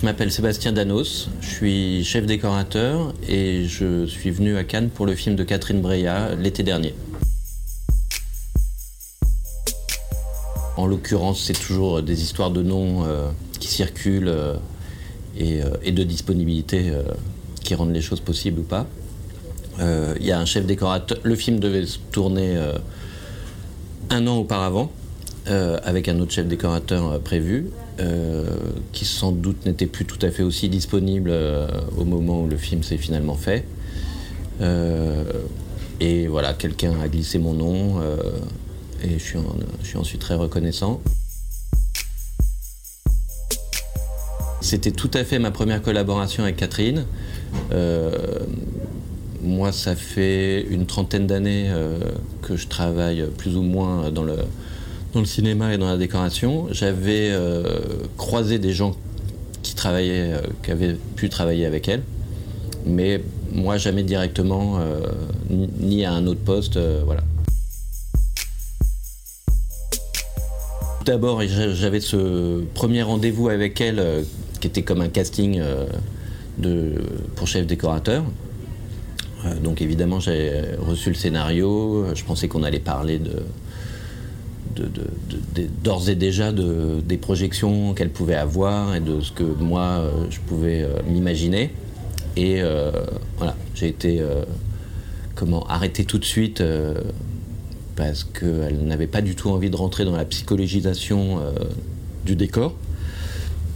je 0.00 0.06
m'appelle 0.06 0.32
Sébastien 0.32 0.72
Danos, 0.72 1.28
je 1.42 1.46
suis 1.46 2.04
chef 2.04 2.24
décorateur 2.24 3.12
et 3.28 3.66
je 3.66 4.06
suis 4.06 4.30
venu 4.30 4.56
à 4.56 4.64
Cannes 4.64 4.88
pour 4.88 5.04
le 5.04 5.14
film 5.14 5.36
de 5.36 5.44
Catherine 5.44 5.82
Breillat 5.82 6.36
l'été 6.36 6.62
dernier. 6.62 6.94
En 10.78 10.86
l'occurrence, 10.86 11.44
c'est 11.44 11.60
toujours 11.60 12.02
des 12.02 12.22
histoires 12.22 12.50
de 12.50 12.62
noms 12.62 13.04
euh, 13.04 13.30
qui 13.58 13.68
circulent 13.68 14.28
euh, 14.28 14.54
et, 15.36 15.62
euh, 15.62 15.74
et, 15.82 15.92
de 15.92 16.02
disponibilité 16.02 16.92
qui 17.62 17.74
rendent 17.74 17.92
les 17.92 18.00
choses 18.00 18.20
possibles 18.20 18.60
ou 18.60 18.64
pas. 18.64 18.86
Il 19.80 20.24
y 20.24 20.32
a 20.32 20.40
un 20.40 20.46
chef 20.46 20.64
décorateur. 20.64 21.18
Le 21.22 21.34
film 21.34 21.60
devait 21.60 21.84
se 21.84 21.98
tourner 22.10 22.58
un 24.08 24.26
an 24.26 24.38
auparavant. 24.38 24.90
Avec 25.50 26.08
un 26.08 26.20
autre 26.20 26.32
chef 26.32 26.46
décorateur 26.46 27.20
prévu, 27.20 27.70
qui 28.92 29.04
sans 29.04 29.32
doute 29.32 29.66
n'était 29.66 29.86
plus 29.86 30.04
tout 30.04 30.18
à 30.22 30.30
fait 30.30 30.42
aussi 30.42 30.68
disponible 30.68 31.32
au 31.96 32.04
moment 32.04 32.42
où 32.42 32.46
le 32.48 32.56
film 32.56 32.82
s'est 32.82 32.96
finalement 32.96 33.34
fait. 33.34 33.64
et 36.00 36.26
voilà, 36.28 36.54
quelqu'un 36.54 36.94
a 37.02 37.08
glissé 37.08 37.38
mon 37.38 37.54
nom 37.54 38.00
et 39.02 39.14
je 39.14 39.18
suis, 39.18 39.38
je 39.82 39.86
suis 39.86 39.98
ensuite 39.98 40.20
très 40.20 40.34
reconnaissant. 40.34 41.00
C'était 44.60 44.90
tout 44.90 45.10
à 45.14 45.24
fait 45.24 45.38
ma 45.38 45.50
première 45.50 45.80
collaboration 45.80 46.42
avec 46.42 46.56
Catherine. 46.56 47.06
Euh, 47.72 48.10
moi, 49.42 49.72
ça 49.72 49.96
fait 49.96 50.62
une 50.62 50.86
trentaine 50.86 51.26
d'années 51.26 51.70
euh, 51.70 51.98
que 52.42 52.56
je 52.56 52.68
travaille 52.68 53.26
plus 53.38 53.56
ou 53.56 53.62
moins 53.62 54.10
dans 54.10 54.22
le, 54.22 54.36
dans 55.12 55.20
le 55.20 55.26
cinéma 55.26 55.74
et 55.74 55.78
dans 55.78 55.88
la 55.88 55.96
décoration. 55.96 56.68
J'avais 56.70 57.30
euh, 57.30 57.80
croisé 58.16 58.58
des 58.58 58.72
gens 58.72 58.96
qui 59.62 59.74
travaillaient, 59.74 60.34
qui 60.62 60.70
avaient 60.70 60.96
pu 61.16 61.28
travailler 61.28 61.66
avec 61.66 61.88
elle, 61.88 62.02
mais 62.86 63.20
moi 63.52 63.76
jamais 63.76 64.02
directement, 64.02 64.78
ni 65.50 66.04
à 66.04 66.12
un 66.12 66.26
autre 66.26 66.40
poste, 66.40 66.78
voilà. 67.04 67.22
D'abord, 71.04 71.40
j'avais 71.42 72.00
ce 72.00 72.62
premier 72.74 73.02
rendez-vous 73.02 73.48
avec 73.48 73.80
elle 73.80 73.98
euh, 73.98 74.22
qui 74.60 74.66
était 74.66 74.82
comme 74.82 75.00
un 75.00 75.08
casting 75.08 75.58
euh, 75.58 75.86
de, 76.58 76.92
pour 77.36 77.48
chef 77.48 77.66
décorateur. 77.66 78.22
Euh, 79.46 79.54
donc 79.60 79.80
évidemment, 79.80 80.20
j'ai 80.20 80.52
reçu 80.78 81.08
le 81.08 81.14
scénario. 81.14 82.04
Je 82.14 82.22
pensais 82.22 82.48
qu'on 82.48 82.62
allait 82.62 82.80
parler 82.80 83.18
de, 83.18 83.42
d'ores 85.82 86.08
et 86.08 86.14
déjà 86.14 86.52
de, 86.52 87.00
des 87.04 87.16
projections 87.16 87.94
qu'elle 87.94 88.10
pouvait 88.10 88.34
avoir 88.34 88.94
et 88.94 89.00
de 89.00 89.20
ce 89.20 89.32
que 89.32 89.42
moi 89.42 90.04
je 90.30 90.38
pouvais 90.40 90.86
m'imaginer. 91.06 91.70
Et 92.36 92.62
voilà, 93.36 93.56
j'ai 93.74 93.88
été 93.88 94.22
comment 95.34 95.66
arrêté 95.66 96.04
tout 96.04 96.18
de 96.18 96.24
suite 96.24 96.62
parce 98.00 98.24
qu'elle 98.24 98.78
n'avait 98.86 99.06
pas 99.06 99.20
du 99.20 99.34
tout 99.34 99.50
envie 99.50 99.68
de 99.68 99.76
rentrer 99.76 100.06
dans 100.06 100.16
la 100.16 100.24
psychologisation 100.24 101.38
euh, 101.38 101.52
du 102.24 102.34
décor. 102.34 102.74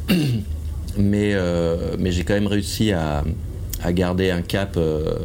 mais, 0.96 1.34
euh, 1.34 1.96
mais 1.98 2.10
j'ai 2.10 2.24
quand 2.24 2.32
même 2.32 2.46
réussi 2.46 2.92
à, 2.92 3.22
garder 3.90 4.30
un 4.30 4.40
cap, 4.40 4.78
euh, 4.78 5.16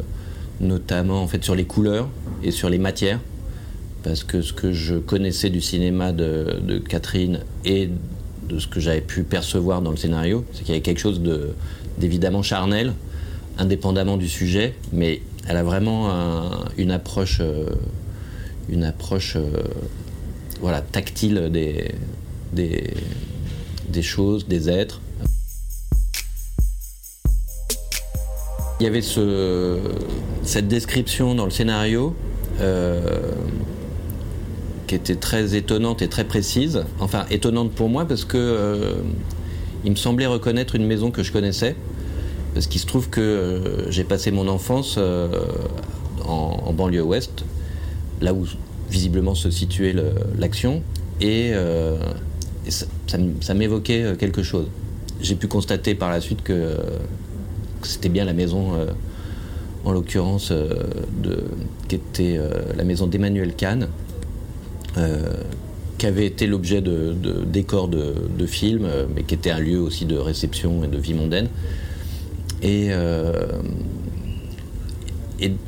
notamment 0.60 1.24
en 1.24 1.28
fait 1.30 1.42
sur 1.46 1.56
les 1.56 1.64
couleurs 1.64 2.10
et 2.44 2.52
sur 2.52 2.70
les 2.70 2.78
matières, 2.78 3.22
parce 4.04 4.24
que 4.24 4.42
ce 4.42 4.54
que 4.54 4.72
je 4.72 4.96
connaissais 4.96 5.50
du 5.50 5.62
cinéma 5.62 6.12
de, 6.12 6.82
Catherine 6.88 7.40
et 7.66 7.90
de 8.48 8.60
ce 8.60 8.68
que 8.68 8.80
j'avais 8.80 9.02
pu 9.02 9.24
percevoir 9.24 9.82
dans 9.82 9.92
le 9.92 9.98
scénario, 9.98 10.46
c'est 10.54 10.60
qu'il 10.60 10.70
y 10.70 10.72
avait 10.72 10.82
quelque 10.82 11.00
chose 11.00 11.22
d'évidemment 11.98 12.42
charnel, 12.42 12.94
indépendamment 13.58 14.18
du 14.18 14.30
sujet, 14.30 14.76
mais 14.94 15.22
elle 15.48 15.58
a 15.58 15.64
vraiment 15.64 16.10
une 16.78 16.92
approche 16.92 17.42
une 18.72 18.84
approche 18.84 19.36
euh, 19.36 19.50
voilà, 20.62 20.82
tactile 20.82 21.50
des, 21.52 21.92
des, 22.54 24.02
choses, 24.02 24.48
des 24.48 24.70
êtres. 24.70 25.02
Il 28.80 28.84
y 28.84 28.88
avait 28.88 29.02
ce, 29.02 29.80
cette 30.44 30.68
description 30.68 31.36
dans 31.36 31.46
le 31.46 31.52
scénario 31.52 32.16
euh, 32.62 33.34
qui 34.90 34.96
était 34.96 35.16
très 35.16 35.56
étonnante 35.56 36.02
et 36.02 36.10
très 36.10 36.26
précise. 36.26 36.84
Enfin, 37.00 37.26
étonnante 37.30 37.72
pour 37.72 37.88
moi 37.88 38.06
parce 38.06 38.26
que 38.26 38.38
euh, 38.38 38.96
il 39.86 39.92
me 39.92 39.96
semblait 39.96 40.26
reconnaître 40.26 40.76
une 40.76 40.86
maison 40.86 41.12
que 41.12 41.24
je 41.24 41.32
connaissais. 41.32 41.76
Parce 42.54 42.68
qu'il 42.68 42.82
se 42.82 42.88
trouve 42.88 43.10
que 43.10 43.86
j'ai 43.90 44.04
passé 44.04 44.32
mon 44.32 44.48
enfance 44.48 44.98
en, 46.26 46.74
banlieue 46.74 47.04
ouest, 47.04 47.46
là 48.22 48.34
où 48.34 48.46
visiblement 48.90 49.36
se 49.36 49.52
situait 49.52 49.96
l'action, 50.36 50.82
et, 51.22 51.52
euh, 51.54 51.98
ça, 53.42 53.54
m'évoquait 53.54 54.04
euh, 54.04 54.16
quelque 54.16 54.44
chose. 54.44 54.68
J'ai 55.22 55.36
pu 55.36 55.48
constater 55.48 55.96
par 55.96 56.10
la 56.10 56.22
suite 56.22 56.44
que, 56.44 56.78
c'était 57.84 58.10
bien 58.10 58.26
la 58.26 58.34
maison, 58.34 58.74
euh, 58.74 58.88
en 59.86 59.92
l'occurrence, 59.92 60.52
qui 61.88 61.96
était 61.96 62.38
la 62.76 62.84
maison 62.84 63.08
d'Emmanuel 63.08 63.56
Kahn, 63.56 63.88
qui 65.98 66.06
avait 66.06 66.26
été 66.26 66.48
l'objet 66.48 66.82
de, 66.82 67.14
décors 67.46 67.88
de, 67.88 68.46
films, 68.46 68.88
mais 69.16 69.24
qui 69.24 69.36
était 69.36 69.52
un 69.52 69.60
lieu 69.60 69.80
aussi 69.80 70.06
de 70.06 70.18
réception 70.18 70.84
et 70.84 70.88
de 70.88 70.98
vie 70.98 71.14
mondaine. 71.14 71.50
Et 72.64 72.92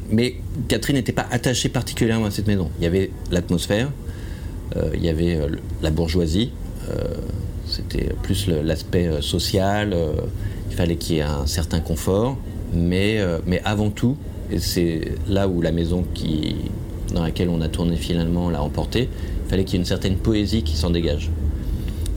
mais 0.09 0.35
Catherine 0.67 0.95
n'était 0.95 1.11
pas 1.13 1.27
attachée 1.31 1.69
particulièrement 1.69 2.25
à 2.25 2.31
cette 2.31 2.47
maison. 2.47 2.69
Il 2.79 2.83
y 2.83 2.87
avait 2.87 3.11
l'atmosphère, 3.31 3.89
euh, 4.75 4.89
il 4.93 5.03
y 5.03 5.09
avait 5.09 5.35
euh, 5.35 5.47
la 5.81 5.91
bourgeoisie, 5.91 6.51
euh, 6.89 7.15
c'était 7.67 8.09
plus 8.21 8.47
l'aspect 8.47 9.21
social, 9.21 9.95
il 10.69 10.75
fallait 10.75 10.97
qu'il 10.97 11.17
y 11.17 11.19
ait 11.19 11.23
un 11.23 11.45
certain 11.45 11.79
confort, 11.79 12.37
mais, 12.73 13.21
mais 13.45 13.61
avant 13.63 13.89
tout, 13.89 14.17
et 14.51 14.59
c'est 14.59 15.13
là 15.29 15.47
où 15.47 15.61
la 15.61 15.71
maison 15.71 16.03
qui, 16.13 16.55
dans 17.13 17.23
laquelle 17.23 17.49
on 17.49 17.61
a 17.61 17.67
tourné 17.67 17.95
finalement 17.95 18.49
l'a 18.49 18.61
emporté, 18.61 19.09
il 19.45 19.49
fallait 19.49 19.63
qu'il 19.63 19.75
y 19.75 19.77
ait 19.77 19.81
une 19.81 19.87
certaine 19.87 20.17
poésie 20.17 20.63
qui 20.63 20.75
s'en 20.75 20.89
dégage. 20.89 21.29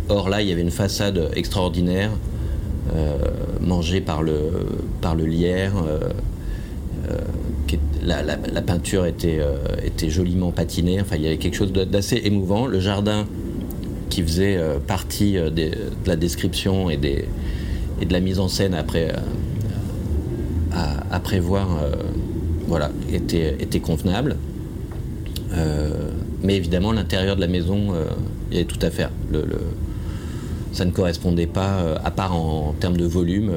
Or 0.09 0.29
là, 0.29 0.43
il 0.43 0.49
y 0.49 0.53
avait 0.53 0.63
une 0.63 0.71
façade 0.71 1.31
extraordinaire, 1.35 2.11
mangée 3.61 4.01
par 4.01 4.23
le, 4.23 4.37
par 5.01 5.15
le 5.15 5.25
lierre 5.25 5.73
la, 8.05 8.63
peinture 8.63 9.07
était, 9.07 9.39
euh, 9.41 9.57
était 9.83 10.11
joliment 10.11 10.51
patinée. 10.51 11.01
Enfin, 11.01 11.17
il 11.17 11.23
y 11.23 11.27
avait 11.27 11.39
quelque 11.39 11.57
chose 11.57 11.73
d'assez 11.73 12.21
émouvant. 12.25 12.67
Le 12.67 12.81
jardin 12.81 13.27
qui 14.11 14.23
faisait 14.23 14.57
euh, 14.57 14.79
partie 14.79 15.37
euh, 15.37 15.51
de 15.51 15.71
la 16.07 16.17
description 16.17 16.91
et, 16.91 16.97
des, 16.97 17.25
et 18.01 18.05
de 18.05 18.13
la 18.13 18.21
mise 18.21 18.39
en 18.39 18.49
scène 18.49 18.75
après, 18.75 19.13
à, 20.73 21.21
prévoir 21.21 21.69
voilà, 22.67 22.91
était, 23.13 23.57
était 23.61 23.79
convenable. 23.79 24.37
Mais 26.43 26.57
évidemment, 26.57 26.93
l'intérieur 26.93 27.37
de 27.37 27.41
la 27.41 27.47
maison, 27.47 27.95
il 28.51 28.57
y 28.57 28.61
avait 28.61 28.67
tout 28.67 28.79
à 28.83 28.91
faire. 28.91 29.11
Ça 30.73 30.85
ne 30.85 30.91
correspondait 30.91 31.47
pas, 31.47 31.95
à 32.05 32.11
part 32.11 32.35
en, 32.35 32.75
termes 32.79 32.97
de 32.97 33.07
volume, 33.07 33.51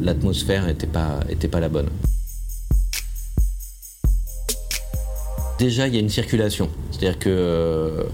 l'atmosphère 0.00 0.66
n'était 0.66 0.86
pas, 0.86 1.60
la 1.60 1.68
bonne. 1.68 1.88
Déjà, 5.58 5.88
il 5.88 5.94
y 5.94 5.96
a 5.96 6.00
une 6.00 6.08
circulation. 6.08 6.70
C'est-à-dire 6.90 7.18
que 7.18 7.28
euh, 7.28 8.04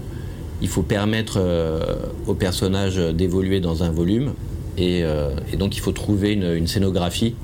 il 0.61 0.67
faut 0.67 0.81
permettre 0.81 1.37
euh, 1.37 1.79
aux 2.25 2.33
personnages 2.33 2.97
d'évoluer 2.97 3.59
dans 3.59 3.83
un 3.83 3.91
volume. 3.91 4.33
Et, 4.77 5.03
euh, 5.03 5.29
donc, 5.57 5.77
il 5.77 5.79
faut 5.79 5.91
trouver 5.91 6.33
une, 6.33 6.67
scénographie 6.67 7.35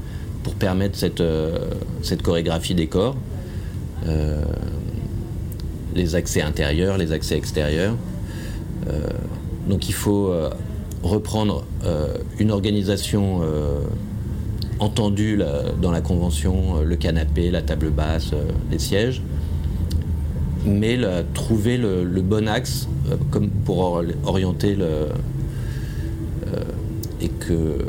pour 0.44 0.56
permettre 0.56 0.98
cette, 0.98 1.24
cette 2.02 2.24
chorégraphie 2.24 2.74
des 2.74 2.88
corps. 2.88 3.16
Les 5.96 6.16
accès 6.16 6.42
intérieurs, 6.42 6.98
les 6.98 7.12
accès 7.12 7.38
extérieurs. 7.38 7.96
donc, 9.68 9.90
il 9.90 9.94
faut 9.94 10.34
reprendre 11.04 11.66
une 12.40 12.52
organisation 12.52 13.42
entendue 14.80 15.40
dans 15.82 15.92
la 15.92 16.02
convention, 16.02 16.82
le 16.82 16.96
canapé, 16.96 17.52
la 17.52 17.62
table 17.62 17.90
basse, 17.90 18.32
les 18.72 18.80
sièges 18.80 19.22
mais 20.66 20.98
trouver 21.34 21.78
le, 21.78 22.22
bon 22.22 22.48
axe 22.48 22.88
euh, 23.10 23.16
comme 23.30 23.50
pour 23.50 24.04
orienter 24.26 24.76
le. 24.76 24.86
Euh, 24.86 25.10
et 27.22 27.30
que 27.30 27.86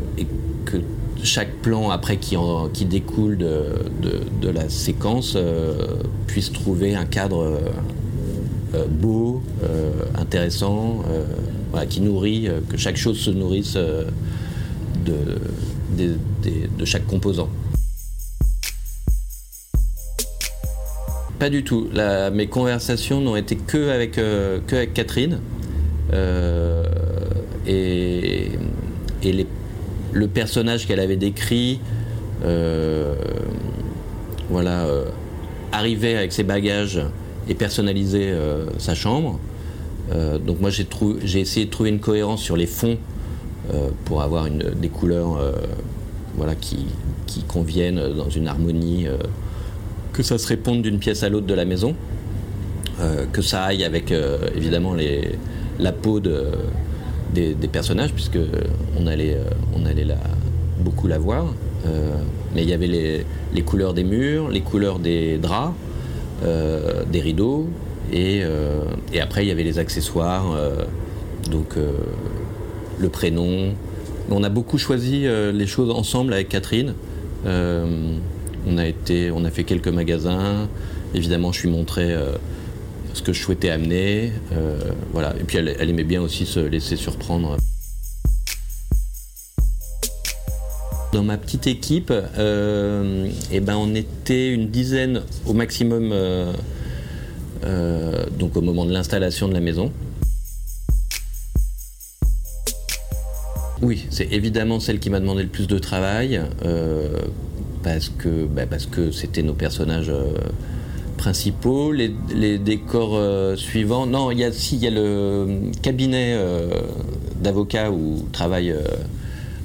chaque 1.22 1.52
plan 1.56 1.90
après 1.90 2.16
qui, 2.16 2.36
qui 2.72 2.84
découle 2.84 3.36
de, 3.38 3.74
de, 4.40 4.48
la 4.48 4.68
séquence 4.68 5.34
euh, 5.36 5.96
puisse 6.26 6.52
trouver 6.52 6.94
un 6.94 7.04
cadre 7.04 7.60
beau, 8.88 9.42
intéressant, 10.16 11.02
qui 11.88 12.00
nourrit, 12.00 12.48
que 12.68 12.76
chaque 12.76 12.96
chose 12.96 13.18
se 13.18 13.30
nourrisse 13.30 13.76
de, 13.76 15.38
de 15.96 16.84
chaque 16.84 17.06
composant. 17.06 17.48
Pas 21.42 21.50
du 21.50 21.64
tout. 21.64 21.88
mes 22.32 22.46
conversations 22.46 23.20
n'ont 23.20 23.34
été 23.34 23.56
que 23.56 23.90
avec, 23.90 24.16
euh, 24.16 24.60
que 24.64 24.84
Catherine. 24.84 25.40
Euh, 26.12 26.84
et, 27.66 28.52
et 29.24 29.46
le 30.12 30.28
personnage 30.28 30.86
qu'elle 30.86 31.00
avait 31.00 31.16
décrit, 31.16 31.80
euh, 32.44 33.14
voilà, 34.50 34.86
arrivait 35.72 36.16
avec 36.16 36.32
ses 36.32 36.42
bagages 36.42 37.00
et 37.48 37.54
personnalisait 37.54 38.34
sa 38.78 38.94
chambre. 38.94 39.38
donc 40.44 40.60
moi 40.60 40.70
j'ai, 40.70 40.86
j'ai 41.24 41.40
essayé 41.40 41.66
de 41.66 41.70
trouver 41.70 41.88
une 41.88 42.00
cohérence 42.00 42.42
sur 42.42 42.56
les 42.56 42.66
fonds 42.66 42.98
pour 44.04 44.20
avoir 44.20 44.48
des 44.50 44.88
couleurs 44.88 45.40
voilà, 46.36 46.54
qui, 46.54 46.86
conviennent 47.48 48.12
dans 48.14 48.28
une 48.28 48.46
harmonie 48.46 49.06
que 50.12 50.22
ça 50.22 50.38
se 50.38 50.46
réponde 50.46 50.82
d'une 50.82 50.98
pièce 50.98 51.22
à 51.22 51.28
l'autre 51.28 51.46
de 51.46 51.54
la 51.54 51.64
maison, 51.64 51.94
euh, 53.00 53.24
que 53.32 53.42
ça 53.42 53.64
aille 53.64 53.84
avec 53.84 54.12
euh, 54.12 54.38
évidemment 54.54 54.94
la 55.78 55.92
peau 55.92 56.20
de, 56.20 56.44
des, 57.32 57.54
personnages, 57.68 58.12
puisque 58.12 58.38
on 58.98 59.06
allait, 59.06 59.34
euh, 59.34 59.44
on 59.74 59.86
allait 59.86 60.04
la, 60.04 60.18
beaucoup 60.80 61.06
la 61.08 61.18
voir. 61.18 61.46
mais 62.54 62.62
il 62.62 62.68
y 62.68 62.72
avait 62.72 62.86
les, 62.86 63.24
les, 63.54 63.62
couleurs 63.62 63.94
des 63.94 64.04
murs, 64.04 64.48
les 64.48 64.60
couleurs 64.60 64.98
des 64.98 65.38
draps, 65.38 65.74
des 66.42 67.20
rideaux, 67.20 67.68
et, 68.12 68.42
et, 69.12 69.20
après 69.20 69.44
il 69.44 69.48
y 69.48 69.50
avait 69.50 69.64
les 69.64 69.78
accessoires, 69.78 70.56
donc 71.50 71.76
le 72.98 73.08
prénom. 73.08 73.74
On 74.30 74.44
a 74.44 74.48
beaucoup 74.48 74.78
choisi 74.78 75.26
les 75.52 75.66
choses 75.66 75.90
ensemble 75.90 76.32
avec 76.34 76.48
Catherine. 76.48 76.94
On 77.44 78.78
a, 78.78 78.86
été, 78.86 79.30
on 79.32 79.44
a 79.44 79.50
fait 79.50 79.64
quelques 79.64 79.88
magasins. 79.88 80.68
Évidemment, 81.14 81.52
je 81.52 81.58
suis 81.58 81.68
montré 81.68 82.12
euh, 82.12 82.32
ce 83.14 83.22
que 83.22 83.32
je 83.32 83.40
souhaitais 83.40 83.70
amener. 83.70 84.32
Euh, 84.52 84.78
voilà. 85.12 85.34
Et 85.38 85.44
puis, 85.44 85.58
elle, 85.58 85.68
aimait 85.88 86.04
bien 86.04 86.20
aussi 86.22 86.46
se 86.46 86.60
laisser 86.60 86.96
surprendre. 86.96 87.56
Dans 91.12 91.22
ma 91.22 91.36
petite 91.36 91.66
équipe, 91.66 92.12
euh, 92.12 93.28
eh 93.50 93.60
ben, 93.60 93.76
on 93.76 93.94
était 93.94 94.48
une 94.48 94.70
dizaine 94.70 95.22
au 95.46 95.52
maximum 95.52 96.14
donc 98.38 98.56
au 98.56 98.60
moment 98.60 98.84
de 98.84 98.92
l'installation 98.92 99.46
de 99.46 99.52
la 99.52 99.60
maison. 99.60 99.92
Oui, 103.82 104.06
c'est 104.10 104.32
évidemment 104.32 104.80
celle 104.80 105.00
qui 105.00 105.10
m'a 105.10 105.20
demandé 105.20 105.42
le 105.42 105.48
plus 105.48 105.66
de 105.66 105.78
travail 105.78 106.40
parce 107.82 108.08
que 108.08 108.46
bah, 108.46 108.66
parce 108.66 108.86
que 108.86 109.10
c'était 109.10 109.42
nos 109.42 109.54
personnages 109.54 110.10
euh, 110.10 110.32
principaux. 111.22 111.92
Les, 111.92 112.58
décors 112.58 113.14
euh, 113.14 113.54
suivants, 113.54 114.06
non, 114.06 114.32
il 114.32 114.40
y 114.40 114.44
a 114.44 114.90
le 114.90 115.70
cabinet 115.80 116.34
euh, 116.34 116.68
d'avocat 117.40 117.92
où 117.92 118.26
travaille 118.32 118.74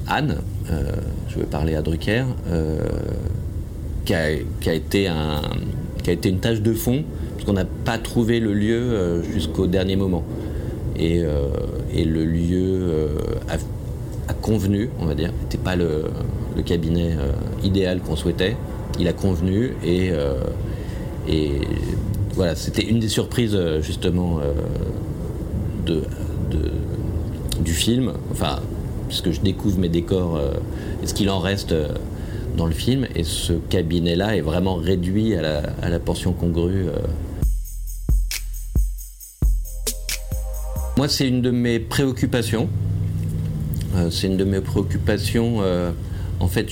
Anne. 0.06 0.38
je 1.28 1.38
veux 1.40 1.46
parler 1.46 1.74
à 1.74 1.82
Drucker, 1.82 2.24
qui 4.04 4.14
a, 4.14 4.30
été 4.72 5.08
une 6.28 6.38
tâche 6.38 6.62
de 6.62 6.72
fond 6.74 7.02
parce 7.34 7.44
qu'on 7.44 7.54
n'a 7.54 7.64
pas 7.64 7.98
trouvé 7.98 8.38
le 8.38 8.52
lieu 8.54 9.22
jusqu'au 9.34 9.66
dernier 9.66 9.96
moment. 9.96 10.22
Et, 10.96 11.20
le 11.20 12.24
lieu 12.24 13.08
a 14.28 14.34
convenu, 14.34 14.90
on 15.00 15.06
va 15.06 15.14
dire, 15.14 15.32
n'était 15.42 15.58
pas 15.58 15.74
le, 15.74 16.04
cabinet 16.66 17.12
euh, 17.16 17.32
idéal 17.62 18.00
qu'on 18.00 18.16
souhaitait. 18.16 18.56
Il 18.98 19.06
a 19.06 19.12
convenu 19.12 19.74
et, 19.84 20.10
euh, 20.10 20.34
et 21.26 21.60
voilà, 22.34 22.54
c'était 22.54 22.84
une 22.84 23.00
des 23.00 23.08
surprises 23.08 23.54
euh, 23.54 23.82
justement 23.82 24.40
de, 25.84 26.02
du 27.60 27.72
film. 27.72 28.12
Enfin, 28.30 28.60
puisque 29.08 29.30
je 29.30 29.40
découvre 29.40 29.78
mes 29.78 29.88
décors 29.88 30.38
et 31.02 31.06
ce 31.06 31.14
qu'il 31.14 31.30
en 31.30 31.38
reste 31.38 31.74
dans 32.56 32.66
le 32.66 32.74
film. 32.74 33.06
Et 33.14 33.24
ce 33.24 33.54
cabinet-là 33.54 34.36
est 34.36 34.42
vraiment 34.42 34.74
réduit 34.74 35.34
à 35.34 35.88
la, 35.88 35.98
portion 35.98 36.34
congrue. 36.34 36.86
Moi, 40.98 41.08
c'est 41.08 41.28
une 41.28 41.42
de 41.42 41.52
mes 41.52 41.78
préoccupations. 41.78 42.68
Euh, 43.94 44.10
c'est 44.10 44.26
une 44.26 44.36
de 44.36 44.42
mes 44.42 44.60
préoccupations. 44.60 45.58
Euh, 45.60 45.92
en 46.40 46.48
fait, 46.48 46.66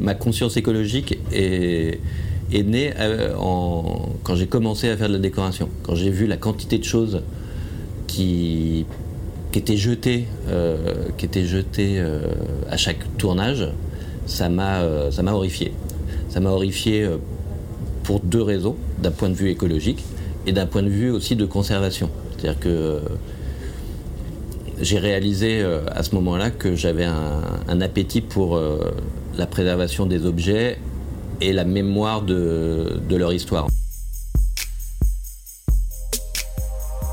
ma 0.00 0.14
conscience 0.14 0.56
écologique 0.56 1.18
est, 1.32 2.00
née 2.60 2.92
euh, 2.98 3.32
quand 4.22 4.34
j'ai 4.34 4.46
commencé 4.46 4.88
à 4.88 4.96
faire 4.96 5.08
de 5.08 5.14
la 5.14 5.18
décoration. 5.18 5.68
Quand 5.82 5.94
j'ai 5.94 6.10
vu 6.10 6.26
la 6.26 6.36
quantité 6.36 6.78
de 6.78 6.84
choses 6.84 7.22
qui, 8.06 8.84
étaient 9.54 9.76
jetées, 9.76 10.26
qui 11.16 11.24
étaient 11.24 11.44
jetées 11.44 12.02
à 12.70 12.76
chaque 12.76 13.16
tournage, 13.16 13.68
ça 14.26 14.48
m'a 14.48 14.82
horrifié. 15.32 15.72
Ça 16.28 16.40
m'a 16.40 16.50
horrifié 16.50 17.06
pour 18.02 18.20
deux 18.20 18.42
raisons, 18.42 18.76
d'un 19.02 19.10
point 19.10 19.28
de 19.28 19.34
vue 19.34 19.50
écologique 19.50 20.04
et 20.46 20.52
d'un 20.52 20.66
point 20.66 20.82
de 20.82 20.88
vue 20.88 21.10
aussi 21.10 21.36
de 21.36 21.44
conservation. 21.44 22.10
C'est-à-dire 22.36 22.60
que 22.60 23.00
j'ai 24.80 24.98
réalisé 24.98 25.62
euh, 25.62 25.80
à 25.88 26.02
ce 26.02 26.14
moment-là 26.16 26.50
que 26.50 26.74
j'avais 26.74 27.04
un, 27.04 27.80
appétit 27.80 28.20
pour 28.20 28.56
euh, 28.56 28.92
la 29.36 29.46
préservation 29.46 30.06
des 30.06 30.26
objets 30.26 30.78
et 31.46 31.52
la 31.52 31.64
mémoire 31.64 32.22
de, 32.22 33.00
leur 33.10 33.32
histoire. 33.32 33.68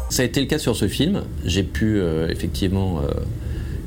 Ça 0.09 0.23
a 0.23 0.25
été 0.25 0.39
le 0.41 0.47
cas 0.47 0.59
sur 0.59 0.75
ce 0.75 0.87
film. 0.87 1.23
J'ai 1.45 1.63
pu 1.63 1.99
euh, 1.99 2.27
effectivement 2.29 3.01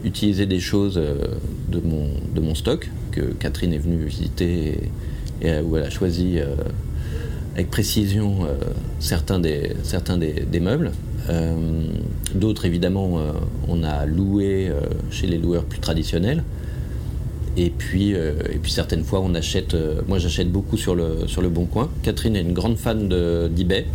utiliser 0.04 0.46
des 0.46 0.60
choses 0.60 0.94
de, 0.94 1.80
mon, 1.80 2.08
de 2.34 2.40
mon 2.40 2.54
stock 2.54 2.90
que 3.10 3.20
Catherine 3.20 3.72
est 3.72 3.78
venue 3.78 4.04
visiter 4.04 4.90
et, 5.40 5.58
où 5.60 5.76
elle 5.76 5.84
a 5.84 5.90
choisi 5.90 6.38
avec 7.54 7.70
précision 7.70 8.46
certains, 8.98 9.38
des, 9.38 9.74
des 10.18 10.60
meubles. 10.60 10.92
Euh, 11.28 11.54
d'autres, 12.34 12.64
évidemment, 12.64 13.18
euh, 13.18 13.32
on 13.68 13.82
a 13.82 14.06
loué 14.06 14.68
euh, 14.68 14.80
chez 15.10 15.26
les 15.26 15.38
loueurs 15.38 15.64
plus 15.64 15.78
traditionnels. 15.78 16.42
Et 17.56 17.70
puis, 17.70 18.10
et 18.12 18.58
puis 18.62 18.72
certaines 18.72 19.04
fois, 19.04 19.20
on 19.20 19.34
achète. 19.34 19.76
moi, 20.08 20.18
j'achète 20.18 20.50
beaucoup 20.50 20.76
sur 20.76 20.94
le, 20.94 21.26
sur 21.26 21.42
le 21.42 21.48
Bon 21.48 21.66
Coin. 21.66 21.90
Catherine 22.02 22.34
est 22.36 22.40
une 22.40 22.54
grande 22.54 22.78
fan 22.78 23.08
d'eBay, 23.08 23.86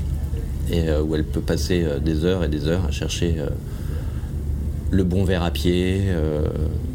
et 0.71 0.91
où 1.03 1.15
elle 1.15 1.23
peut 1.23 1.41
passer 1.41 1.83
des 2.03 2.23
heures 2.23 2.43
et 2.43 2.49
des 2.49 2.67
heures 2.67 2.85
à 2.85 2.91
chercher 2.91 3.35
le 4.91 5.03
bon 5.03 5.23
verre 5.23 5.43
à 5.43 5.49
pied, 5.49 6.01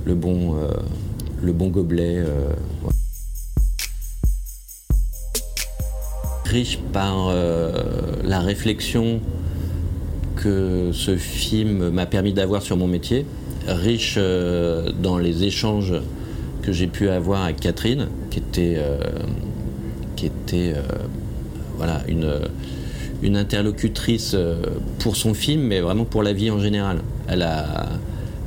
le, 0.06 0.14
bon, 0.14 0.56
le 1.42 1.52
bon 1.52 1.68
gobelet. 1.68 2.22
Riche 6.44 6.78
par 6.92 7.34
la 8.22 8.40
réflexion 8.40 9.20
que 10.42 10.90
ce 10.92 11.16
film 11.16 11.90
m'a 11.90 12.06
permis 12.06 12.32
d'avoir 12.32 12.62
sur 12.62 12.76
mon 12.76 12.88
métier, 12.88 13.26
riche 13.66 14.16
euh, 14.18 14.90
dans 15.02 15.18
les 15.18 15.44
échanges 15.44 15.94
que 16.62 16.72
j'ai 16.72 16.86
pu 16.86 17.08
avoir 17.08 17.42
avec 17.42 17.60
Catherine, 17.60 18.08
qui 18.30 18.38
était, 18.38 18.74
euh, 18.76 18.98
qui 20.16 20.26
était 20.26 20.74
euh, 20.76 20.82
voilà, 21.76 22.00
une, 22.08 22.32
une 23.22 23.36
interlocutrice 23.36 24.36
pour 24.98 25.16
son 25.16 25.34
film, 25.34 25.62
mais 25.62 25.80
vraiment 25.80 26.04
pour 26.04 26.22
la 26.22 26.32
vie 26.32 26.50
en 26.50 26.58
général. 26.58 26.98
Elle 27.28 27.42
a, 27.42 27.88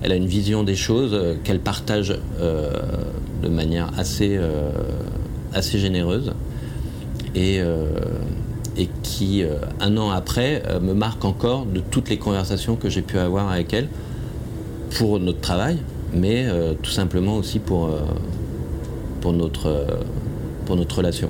elle 0.02 0.12
a 0.12 0.16
une 0.16 0.28
vision 0.28 0.64
des 0.64 0.76
choses 0.76 1.18
qu'elle 1.44 1.60
partage 1.60 2.18
de 2.40 3.50
manière 3.50 3.92
assez, 3.98 4.40
assez 5.54 5.80
généreuse. 5.80 6.34
Et, 7.36 7.62
et 8.78 8.90
qui, 9.04 9.44
euh, 9.44 9.56
un 9.80 9.98
an 9.98 10.10
après, 10.10 10.64
euh, 10.68 10.80
me 10.80 10.94
marque 10.94 11.24
encore 11.26 11.66
de 11.66 11.80
toutes 11.80 12.10
les 12.10 12.18
conversations 12.18 12.76
que 12.76 12.90
j'ai 12.90 13.02
pu 13.02 13.18
avoir 13.18 13.50
avec 13.52 13.74
elle 13.74 13.88
pour 14.98 15.20
notre 15.20 15.42
travail, 15.42 15.78
mais 16.16 16.46
euh, 16.48 16.74
tout 16.82 16.92
simplement 16.92 17.36
aussi 17.36 17.60
pour, 17.60 17.90
notre, 19.34 19.86
pour 20.66 20.76
notre 20.76 20.98
relation. 20.98 21.30